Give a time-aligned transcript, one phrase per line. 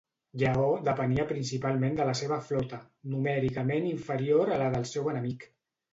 [0.43, 2.79] Lleó depenia principalment de la seva flota,
[3.17, 5.47] numèricament inferior a la del seu enemic.